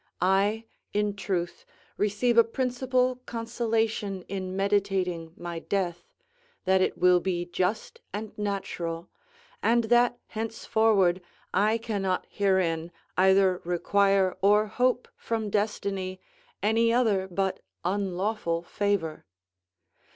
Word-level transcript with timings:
I, 0.19 0.65
in 0.93 1.15
truth, 1.15 1.63
receive 1.95 2.35
a 2.35 2.43
principal 2.43 3.17
consolation 3.27 4.23
in 4.23 4.55
meditating 4.55 5.31
my 5.37 5.59
death, 5.59 6.07
that 6.65 6.81
it 6.81 6.97
will 6.97 7.19
be 7.19 7.45
just 7.45 8.01
and 8.11 8.35
natural, 8.35 9.09
and 9.61 9.83
that 9.93 10.17
henceforward 10.29 11.21
I 11.53 11.77
cannot 11.77 12.25
herein 12.31 12.91
either 13.15 13.61
require 13.63 14.35
or 14.41 14.65
hope 14.65 15.07
from 15.17 15.51
Destiny 15.51 16.19
any 16.63 16.91
other 16.91 17.27
but 17.27 17.59
unlawful 17.85 18.63
favour. 18.63 19.23